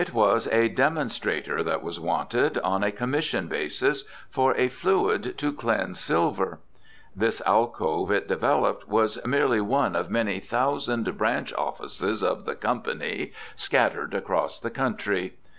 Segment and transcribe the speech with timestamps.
[0.01, 5.53] It was a "demonstrator" that was wanted, on a commission basis, for a fluid to
[5.53, 6.57] cleanse silver.
[7.15, 12.81] This alcove, it developed, was merely one of many thousand branch offices of the "Co."
[13.55, 15.35] scattered across the country.